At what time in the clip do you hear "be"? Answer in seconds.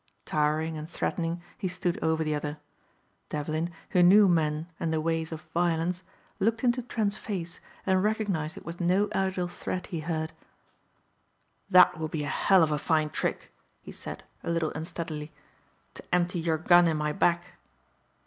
12.09-12.23